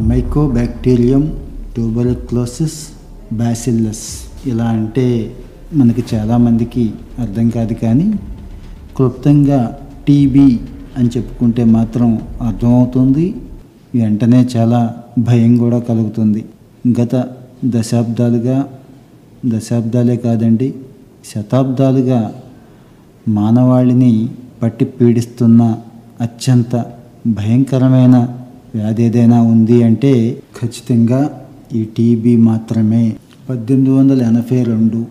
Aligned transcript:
Mycobacterium 0.00 1.38
tuberculosis 1.74 2.88
bacillus 3.34 4.06
ఇలా 4.48 4.64
అంటే 4.64 5.34
మనకి 5.74 6.04
చాలామందికి 6.14 6.92
అర్థం 7.18 7.50
కాదు 7.50 7.74
కానీ 7.74 8.14
క్లుప్తంగా 8.96 9.78
టీబీ 10.08 10.60
అని 10.98 11.08
చెప్పుకుంటే 11.08 11.64
మాత్రం 11.64 12.22
అర్థమవుతుంది. 12.42 13.34
వెంటనే 13.94 14.48
చాలా 14.56 14.96
భయం 15.18 15.56
కూడా 15.56 15.78
కలుగుతుంది. 15.78 16.44
గత 17.00 17.24
దశాబ్దాలుగా 17.64 18.68
దశాబ్దాలే 19.46 20.16
కాదండి 20.16 20.74
శతాబ్దాలుగా 21.34 22.34
మానవాళిని 23.28 24.28
పట్టి 24.62 24.84
పీడిస్తున్న 24.84 25.76
అత్యంత 26.20 26.84
భయంకరమైన 27.26 28.28
వ్యాధి 28.74 29.02
ఏదైనా 29.02 29.42
ఉంది 29.42 29.82
అంటే 29.82 30.42
ఖచ్చితంగా 30.60 31.46
ఈ 31.74 31.84
టీబీ 31.84 32.36
మాత్రమే. 32.36 33.16
పద్దెనిమిది 33.48 33.90
వందల 33.90 34.22
ఎనభై 34.22 34.62
రెండు 34.62 35.06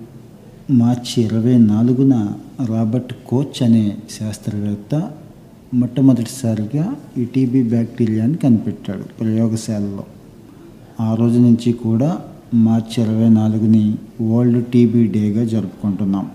మార్చి 0.72 1.24
ఇరవై 1.24 1.58
నాలుగున 1.58 2.34
రాబర్ట్ 2.70 3.14
కోచ్ 3.28 3.64
అనే 3.64 3.98
శాస్త్రవేత్త 4.20 5.12
మొట్టమొదటిసారిగా 5.74 6.96
ఈ 7.18 7.26
టీబీ 7.26 7.64
బ్యాక్టీరియాని 7.64 8.36
కనిపెట్టాడు 8.36 9.04
ప్రయోగశాలలో. 9.20 10.04
ఆ 11.00 11.16
రోజు 11.16 11.40
నుంచి 11.40 11.74
కూడా 11.74 12.20
మార్చి 12.54 13.04
ఇరవై 13.04 13.30
నాలుగుని 13.30 13.96
వరల్డ్ 14.22 14.66
టీబీ 14.66 15.08
డేగా 15.08 15.44
జరుపుకుంటున్నాం. 15.44 16.28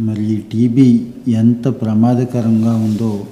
మరి 0.00 0.24
ఈ 0.24 0.36
టీబీ 0.36 1.06
ఎంత 1.28 1.68
ప్రమాదకరంగా 1.80 2.76
ఉందో 2.76 3.26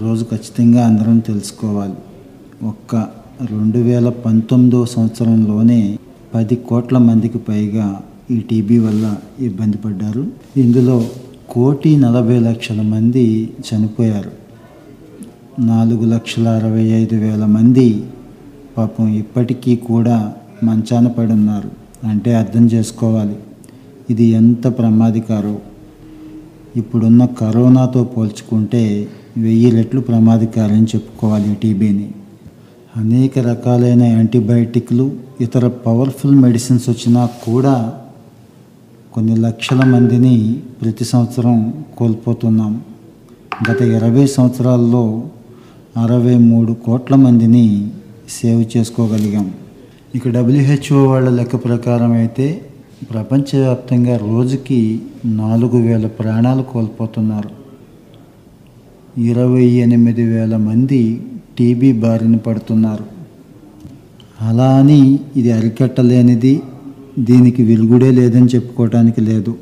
రోజు 0.00 0.24
ఖచ్చితంగా 0.24 0.86
అందరం 0.86 1.18
తెలుసుకోవాలి. 1.18 1.94
ఒక్క 2.62 2.96
రెండు 3.50 3.78
వేల 3.78 4.08
పంతొమ్మిదో 4.08 4.86
సంవత్సరంలోనే 4.86 5.98
పది 6.34 6.56
కోట్ల 6.56 6.98
మందికి 6.98 7.38
పైగా 7.38 8.00
ఈ 8.30 8.40
టీబీ 8.40 8.78
వల్ల 8.78 9.16
ఇబ్బంది 9.40 9.76
పడ్డారు. 9.76 10.26
ఇందులో 10.56 11.04
కోటి 11.50 11.96
నలభై 11.96 12.38
లక్షల 12.38 12.82
మంది 12.82 13.50
చనిపోయారు. 13.68 14.30
నాలుగు 15.60 16.04
లక్షల 16.04 16.48
అరవై 16.48 16.82
ఐదు 16.82 17.14
వేల 17.14 17.44
మంది 17.44 18.04
పాపం 18.76 19.08
ఇప్పటికీ 19.08 19.76
కూడా 19.76 20.32
మంచాన 20.64 21.06
పడి 21.06 21.32
ఉన్నారు. 21.32 21.70
అంటే 22.06 22.34
అర్థం 22.34 22.66
చేసుకోవాలి. 22.66 23.36
ఇది 24.10 24.24
ఎంత 24.24 24.78
ప్రమాదకారో. 24.78 25.58
ఇప్పుడున్న 26.76 27.24
కరోనాతో 27.24 28.04
పోల్చుకుంటే 28.04 29.08
వెయ్యి 29.36 29.70
రెట్లు 29.70 30.00
ప్రమాదకారని 30.00 30.84
చెప్పుకోవాలి 30.84 31.52
ఈ 31.52 31.54
టీబీని. 31.54 32.10
అనేక 33.02 33.38
రకాలైన 33.38 34.02
యాంటీబయాటిక్లు 34.02 35.04
ఇతర 35.40 35.68
పవర్ఫుల్ 35.68 36.34
మెడిసిన్స్ 36.34 36.86
వచ్చినా 36.90 37.22
కూడా 37.46 37.74
కొన్ని 39.14 39.36
లక్షల 39.36 39.84
మందిని 39.84 40.34
ప్రతి 40.82 41.04
సంవత్సరం 41.04 41.56
కోల్పోతున్నాం. 41.98 42.72
గత 43.70 43.80
ఇరవై 43.82 44.26
సంవత్సరాల్లో 44.26 45.02
అరవై 45.96 46.36
మూడు 46.50 46.72
కోట్ల 46.72 47.14
మందిని 47.14 47.66
సేవ్ 48.30 48.62
చేసుకోగలిగాం. 48.76 49.48
ఇక 50.14 50.28
డబ్ల్యూహెచ్ఓ 50.28 51.00
వాళ్ళ 51.06 51.28
లెక్క 51.28 51.56
ప్రకారం 51.64 52.12
అయితే 52.12 52.46
ప్రపంచవ్యాప్తంగా 53.10 54.16
రోజుకి 54.16 54.80
నాలుగు 55.24 55.78
వేల 55.88 56.06
ప్రాణాలు 56.06 56.62
కోల్పోతున్నారు. 56.62 57.50
ఇరవై 59.20 59.66
ఎనిమిది 59.84 60.24
వేల 60.24 60.56
మంది 60.56 61.02
టీబీ 61.58 61.92
బారిన 61.92 62.36
పడుతున్నారు. 62.36 63.04
అలా 64.40 64.68
అని 64.74 65.18
ఇది 65.36 65.52
అరికట్టలేనిది 65.52 66.62
దీనికి 67.18 67.62
విరుగుడే 67.62 68.10
లేదని 68.10 68.46
చెప్పుకోవటానికి 68.46 69.20
లేదు. 69.20 69.54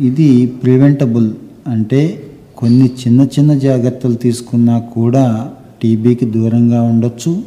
ఇది 0.00 0.46
ప్రివెంటబుల్ 0.46 1.32
అంటే 1.66 2.24
కొన్ని 2.56 2.86
చిన్న 3.00 3.20
చిన్న 3.34 3.58
జాగ్రత్తలు 3.58 4.14
తీసుకున్నా 4.14 4.78
కూడా 4.78 5.52
టీబీకి 5.82 6.24
దూరంగా 6.24 6.82
ఉండొచ్చు 6.82 7.42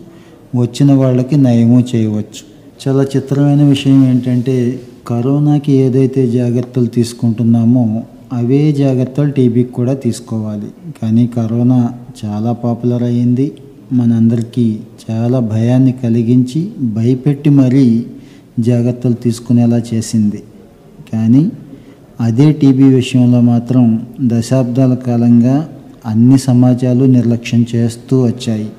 వచ్చిన 0.55 0.93
వాళ్ళకి 0.93 1.37
నయము 1.37 1.79
చేయవచ్చు. 1.95 2.43
చాలా 2.81 3.03
చిత్రమైన 3.03 3.63
విషయం 3.63 3.99
ఏంటంటే 4.09 4.79
కరోనాకి 5.07 5.71
ఏదైతే 5.71 6.27
జాగ్రత్తలు 6.27 6.85
తీసుకుంటున్నామో 6.85 8.03
అవే 8.33 8.71
జాగ్రత్తలు 8.71 9.31
టీబీకి 9.31 9.71
కూడా 9.71 9.93
తీసుకోవాలి. 9.93 10.67
కానీ 11.01 11.27
కరోనా 11.27 11.93
చాలా 12.25 12.51
పాపులర్ 12.51 13.03
అయింది 13.03 13.51
మనందరికీ 13.93 14.77
చాలా 15.09 15.39
భయాన్ని 15.39 15.91
కలిగించి 15.91 16.71
భయపెట్టి 16.81 17.49
మరీ 17.49 18.05
జాగ్రత్తలు 18.59 19.13
తీసుకునేలా 19.13 19.81
చేసింది. 19.93 20.43
కానీ 21.13 21.51
అదే 22.21 22.51
టీబీ 22.51 22.83
విషయంలో 22.83 23.41
మాత్రం 23.41 24.05
దశాబ్దాల 24.21 24.93
కాలంగా 24.93 25.69
అన్ని 26.05 26.39
సమాజాలు 26.39 27.05
నిర్లక్ష్యం 27.05 27.65
చేస్తూ 27.75 28.21
వచ్చాయి. 28.21 28.69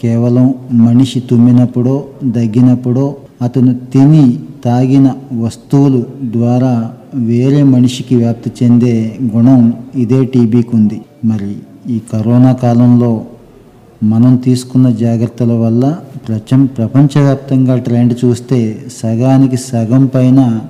కేవలం 0.00 0.54
మనిషి 0.72 1.20
తుమ్మినప్పుడో 1.20 2.04
దగ్గినప్పుడో 2.24 3.16
అతను 3.44 3.72
తిని 3.92 4.38
తాగిన 4.64 5.06
వస్తువులు 5.40 6.06
ద్వారా 6.24 6.74
వేరే 7.14 7.62
మనిషికి 7.62 8.16
వ్యాప్తి 8.16 8.52
చెందే 8.62 8.94
గుణం 9.36 9.62
ఇదే 9.94 10.24
టీబీకి 10.24 10.76
ఉంది 10.76 10.98
మరి 11.24 11.56
ఈ 11.88 12.00
కరోనా 12.12 12.52
కాలంలో 12.52 13.12
మనం 14.02 14.36
తీసుకున్న 14.36 14.90
జాగ్రత్తల 14.90 15.52
వల్ల 15.52 15.96
ప్రచం 16.28 16.66
ప్రపంచవ్యాప్తంగా 16.66 17.78
ట్రెండ్ 17.78 18.14
చూస్తే 18.24 18.60
సగానికి 18.96 19.56
సగం 19.56 20.06
పైన 20.06 20.60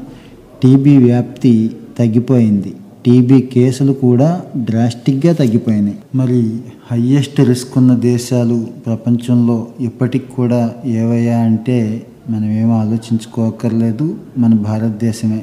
టీబీ 0.63 0.97
వ్యాప్తి 0.97 1.71
తగ్గిపోయింది. 1.99 2.73
టీబీ 3.07 3.41
కేసులు 3.41 3.93
కూడా 3.93 4.29
డ్రాస్టిక్గా 4.57 5.33
తగ్గిపోయినాయి. 5.33 5.99
మరి 6.15 6.41
హయ్యెస్ట్ 6.91 7.41
రిస్క్ 7.41 7.79
ఉన్న 7.79 7.95
దేశాలు 7.95 8.67
ప్రపంచంలో 8.87 9.67
ఇప్పటికి 9.81 10.29
కూడా 10.37 10.71
ఏవయ్యా 10.85 11.39
అంటే 11.39 11.79
మనం 12.31 12.51
ఏం 12.51 12.73
ఆలోచించుకోకర్లేదు. 12.73 14.17
మన 14.39 14.55
భారతదేశమే. 14.55 15.43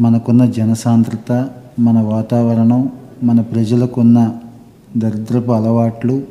మనకున్న 0.00 0.44
జనసాంద్రత 0.44 1.48
మన 1.78 1.98
వాతావరణం 1.98 2.88
మన 3.22 3.40
ప్రజలకున్న 3.40 4.32
దరిద్రపు 4.96 5.52
అలవాట్లు 5.52 6.22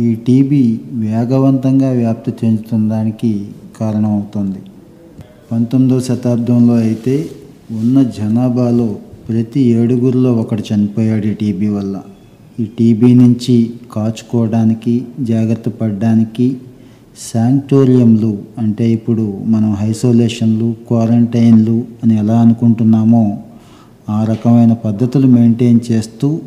ఈ 0.00 0.14
టీబీ 0.14 0.80
వేగవంతంగా 0.92 1.90
వ్యాప్తి 1.90 2.46
చెందుతుందానికి 2.46 3.48
కారణమవుతుంది. 3.80 4.58
పంతొమ్మిదవ 5.52 6.00
శతాబ్దంలో 6.00 6.74
అయితే 6.74 7.26
ఉన్న 7.70 8.02
జనాభాలో 8.02 8.96
ప్రతి 9.28 9.60
ఏడుగురిలో 9.60 10.32
ఒకడు 10.32 10.74
చనిపోయాడు 10.74 11.26
ఈ 11.26 11.34
టీబీ 11.34 11.68
వల్ల. 11.68 12.02
ఈ 12.60 12.64
టీబీ 12.64 13.14
నుంచి 13.14 13.70
కాచుకోవడానికి 13.92 15.04
జాగ్రత్త 15.20 15.68
పడడానికి 15.68 16.56
శాంక్టోరియంలు 17.34 18.38
అంటే 18.58 18.90
ఇప్పుడు 18.90 19.40
మనం 19.46 19.76
ఐసోలేషన్లు 19.80 20.74
క్వారంటైన్లు 20.88 21.84
అని 22.04 22.18
ఎలా 22.18 22.40
అనుకుంటున్నామో 22.40 23.38
ఆ 24.10 24.24
రకమైన 24.24 24.72
పద్ధతులు 24.72 25.26
మెయింటైన్ 25.26 25.80
చేస్తూ 25.92 26.40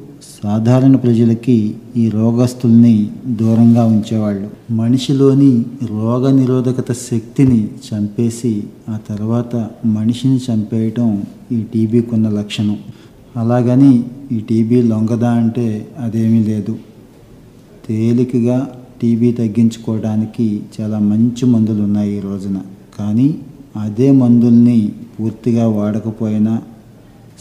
సాధారణ 0.43 0.95
ప్రజలకి 0.95 1.75
ఈ 1.97 2.09
రోగస్తుల్ని 2.09 3.09
దూరంగా 3.27 3.85
ఉంచేవాళ్ళు. 3.85 4.73
మనిషిలోని 4.73 5.65
రోగ 5.83 6.31
నిరోధకత 6.31 6.91
శక్తిని 6.91 7.67
చంపేసి 7.67 8.63
ఆ 8.89 8.97
తర్వాత 9.09 9.69
మనిషిని 9.85 10.39
చంపేయటం 10.51 11.23
ఈ 11.51 11.63
టీబీకి 11.73 12.15
ఉన్న 12.15 12.29
లక్షణం. 12.29 12.77
అలాగని 13.37 14.03
ఈ 14.31 14.39
టీబీ 14.39 14.81
లొంగదా 14.81 15.31
అంటే 15.31 15.87
అదేమీ 15.99 16.43
లేదు. 16.43 16.75
తేలికగా 17.87 18.69
టీబీ 19.01 19.31
తగ్గించుకోవడానికి 19.31 20.61
చాలా 20.75 20.99
మంచి 20.99 21.45
మందులు 21.45 21.83
ఉన్నాయి 21.83 22.17
ఈ 22.17 22.19
రోజున. 22.19 22.57
కానీ 22.99 23.35
అదే 23.75 24.11
మందుల్ని 24.11 24.91
పూర్తిగా 25.15 25.67
వాడకపోయినా 25.67 26.61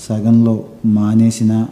సగంలో 0.08 0.64
మానేసిన 0.86 1.66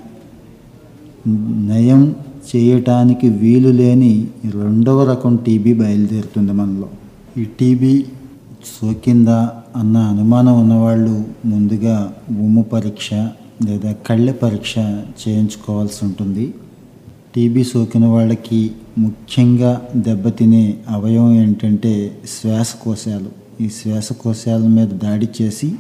నయం 1.71 2.15
చేయటానికి 2.51 3.29
వీలు 3.29 3.69
లేని 3.69 4.27
రెండవ 4.55 5.05
రకం 5.05 5.37
టీబీ 5.37 5.73
బయలుదేరుతుంది 5.73 6.53
మనలో. 6.53 6.89
ఈ 7.41 7.45
టీబీ 7.61 8.05
సోకిందా 8.73 9.53
అన్న 9.77 9.97
అనుమానం 9.99 10.55
ఉన్నవాళ్ళు 10.61 11.25
ముందుగా 11.47 12.13
ఉమ్ము 12.31 12.63
పరీక్ష 12.63 13.11
లేదా 13.67 13.93
కళ్ళ 14.07 14.33
పరీక్ష 14.33 14.75
చేయించుకోవాల్సి 15.23 16.05
ఉంటుంది. 16.05 16.55
టీబీ 17.35 17.65
సోకిన 17.65 18.07
వాళ్ళకి 18.07 18.71
ముఖ్యంగా 18.99 19.89
దెబ్బతినే 19.97 20.79
అవయవం 20.89 21.33
ఏంటంటే 21.33 22.19
శ్వాసకోశాలు. 22.29 23.31
ఈ 23.63 23.69
శ్వాసకోశాల 23.69 24.67
మీద 24.67 24.89
దాడి 24.89 25.29
చేసి 25.43 25.73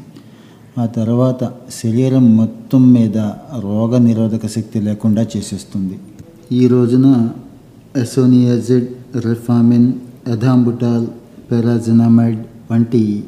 ఆ 0.79 0.87
తర్వాత 0.87 1.53
శరీరం 1.71 2.37
మొత్తం 2.37 2.93
మీద 2.93 3.19
రోగ 3.59 3.99
నిరోధక 3.99 4.47
శక్తి 4.47 4.81
లేకుండా 4.81 5.27
చేసేస్తుంది. 5.37 5.99
ఈ 6.53 6.67
రోజున 6.67 7.31
ఎసోనియాజిడ్ 7.97 8.89
రిఫామిన్ 9.17 9.93
ఎథాంబుటాల్ 10.29 11.07
పెరాజినమైడ్ 11.51 12.41
వంటి 12.71 13.25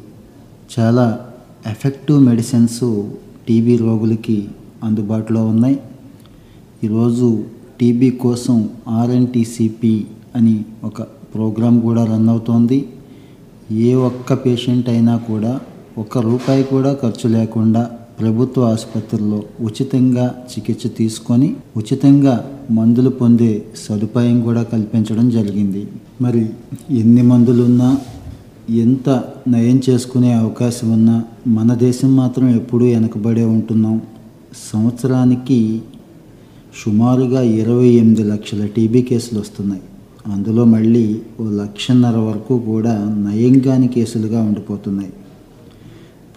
చాలా 0.78 1.20
ఎఫెక్టివ్ 1.66 2.20
మెడిసిన్స్ 2.24 3.02
టీబీ 3.48 3.76
రోగులకి 3.76 4.48
అందుబాటులో 4.84 5.46
ఉన్నాయి. 5.46 5.78
ఈరోజు 6.84 7.44
టీబీ 7.80 8.10
కోసం 8.10 8.68
ఆర్ఎన్టీసీపీ 8.88 10.04
అని 10.36 10.64
ఒక 10.84 11.02
ప్రోగ్రాం 11.34 11.80
కూడా 11.80 12.04
రన్ 12.04 12.28
అవుతోంది. 12.28 12.78
ఏ 13.72 13.94
ఒక్క 13.94 14.32
పేషెంట్ 14.46 14.88
అయినా 14.88 15.16
కూడా 15.16 15.60
ఒక్క 15.98 16.18
రూపాయి 16.18 16.64
కూడా 16.64 16.98
ఖర్చు 17.02 17.28
లేకుండా 17.28 17.82
ప్రభుత్వ 18.20 18.62
ఆసుపత్రుల్లో 18.62 19.42
ఉచితంగా 19.60 20.34
చికిత్స 20.50 20.86
తీసుకొని 20.98 21.56
ఉచితంగా 21.76 22.34
మందులు 22.70 23.10
పొందే 23.10 23.62
సదుపాయం 23.86 24.40
కూడా 24.40 24.62
కల్పించడం 24.62 25.30
జరిగింది. 25.30 25.82
మరి 26.20 26.46
ఎన్ని 26.90 27.22
మందులున్నా 27.22 27.98
ఎంత 28.70 29.08
నయం 29.48 29.80
చేసుకునే 29.90 30.32
అవకాశం 30.32 30.92
ఉన్నా 30.92 31.24
మన 31.46 31.74
దేశం 31.74 32.16
మాత్రం 32.16 32.48
ఎప్పుడూ 32.50 32.84
వెనకబడే 32.86 33.44
ఉంటున్నాం. 33.44 34.02
సంవత్సరానికి 34.72 35.82
సుమారుగా 36.82 37.42
ఇరవై 37.42 37.86
ఎనిమిది 37.86 38.22
లక్షల 38.22 38.66
టీబీ 38.66 39.02
కేసులు 39.02 39.40
వస్తున్నాయి. 39.40 39.82
అందులో 40.26 40.64
మళ్ళీ 40.64 41.20
ఓ 41.40 41.44
లక్షన్నర 41.44 42.16
వరకు 42.16 42.58
కూడా 42.58 42.92
నయంగాని 43.18 43.88
కేసులుగా 43.88 44.42
ఉండిపోతున్నాయి. 44.42 45.12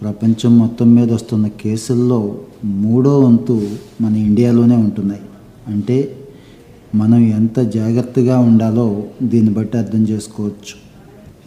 ప్రపంచం 0.00 0.58
మొత్తం 0.58 0.94
మీద 0.94 1.12
వస్తున్న 1.12 1.46
కేసుల్లో 1.46 2.38
మూడో 2.64 3.20
వంతు 3.20 3.68
మన 4.00 4.16
ఇండియాలోనే 4.16 4.76
ఉంటున్నాయి. 4.76 5.20
అంటే 5.68 6.16
మనం 6.94 7.26
ఎంత 7.26 7.60
జాగ్రత్తగా 7.60 8.38
ఉండాలో 8.38 9.02
దీన్ని 9.22 9.52
బట్టి 9.52 9.78
అర్థం 9.78 10.02
చేసుకోవచ్చు. 10.02 10.88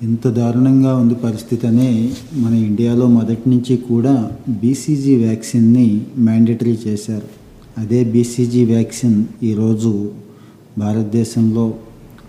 ఇంత 0.04 0.28
దారుణంగా 0.28 0.96
ఉంది 0.96 1.16
పరిస్థితి 1.16 1.68
అనే 1.68 2.14
మన 2.34 2.54
ఇండియాలో 2.54 3.08
మొదటి 3.08 3.50
నుంచి 3.50 3.78
కూడా 3.78 4.32
బీసీజీ 4.50 5.16
వ్యాక్సిన్ని 5.16 6.02
మ్యాండేటరీ 6.18 6.78
చేశారు. 6.88 7.41
అదే 7.78 8.04
బీసీజీ 8.04 8.66
వ్యాక్సిన్ 8.66 9.26
ఈరోజు 9.44 10.12
భారతదేశంలో 10.78 11.74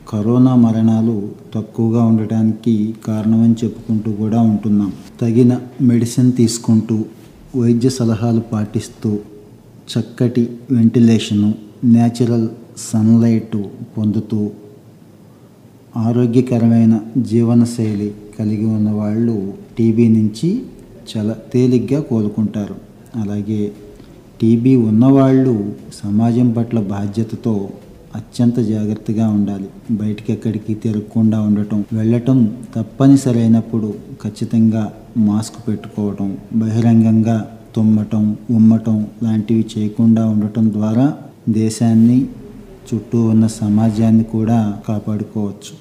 కరోనా 0.08 0.54
మరణాలు 0.54 1.28
తక్కువగా 1.54 2.04
ఉండటానికి 2.04 2.94
కారణమని 3.06 3.54
చెప్పుకుంటూ 3.64 4.12
కూడా 4.12 4.40
ఉంటున్నాం. 4.40 4.92
తగిన 5.20 5.60
మెడిసిన్ 5.80 6.32
తీసుకుంటూ 6.32 7.04
వైద్య 7.56 7.88
సలహాలు 7.88 8.40
పాటిస్తూ 8.40 9.18
చక్కటి 9.92 10.48
వెంటిలేషను 10.70 11.54
న్యాచురల్ 11.84 12.48
సన్లైట్ 12.76 13.56
పొందుతూ 13.98 14.50
ఆరోగ్యకరమైన 15.96 17.00
జీవనశైలి 17.18 18.14
కలిగి 18.38 18.64
ఉన్న 18.64 18.90
వాళ్ళు 18.90 19.54
టీబీ 19.78 20.08
నుంచి 20.08 20.62
చాలా 21.16 21.36
తేలిగ్గా 21.52 22.00
కోలుకుంటారు. 22.00 22.74
అలాగే 23.16 23.72
టీబీ 24.42 24.74
ఉన్నవాళ్ళు 24.88 25.52
సమాజం 26.02 26.52
పట్ల 26.52 26.78
బాధ్యతతో 26.92 27.52
అత్యంత 28.14 28.58
జాగ్రత్తగా 28.70 29.28
ఉండాలి. 29.28 29.68
బయటికి 29.90 30.32
ఎక్కడికి 30.32 30.74
తిరగకుండా 30.74 31.40
ఉండటం 31.40 31.84
వెళ్ళటం 31.92 32.38
తప్పనిసరి 32.74 33.40
అయినప్పుడు 33.40 33.90
ఖచ్చితంగా 34.22 34.82
మాస్క్ 35.16 35.68
పెట్టుకోవటం 35.68 36.28
బహిరంగంగా 36.54 37.36
తుమ్మటం 37.76 38.24
ఉమ్మటం 38.50 39.06
లాంటివి 39.22 39.64
చేయకుండా 39.74 40.24
ఉండటం 40.26 40.72
ద్వారా 40.72 41.06
దేశాన్ని 41.48 42.18
చుట్టూ 42.88 43.20
ఉన్న 43.28 43.46
సమాజాన్ని 43.60 44.24
కూడా 44.24 44.58
కాపాడుకోవచ్చు. 44.88 45.72